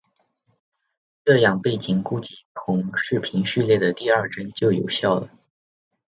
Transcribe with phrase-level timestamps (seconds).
[1.23, 5.29] 这样背景估计从视频序列的第二帧就有效了。